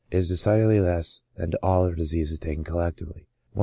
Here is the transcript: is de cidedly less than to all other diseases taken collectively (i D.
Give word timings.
is 0.09 0.27
de 0.29 0.35
cidedly 0.35 0.81
less 0.83 1.21
than 1.35 1.51
to 1.51 1.59
all 1.61 1.83
other 1.83 1.93
diseases 1.93 2.39
taken 2.39 2.63
collectively 2.63 3.27
(i 3.55 3.59
D. 3.59 3.59